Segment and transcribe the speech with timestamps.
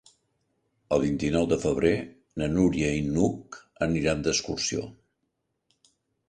[0.95, 1.91] El vint-i-nou de febrer
[2.43, 3.59] na Núria i n'Hug
[3.89, 4.89] aniran d'excursió.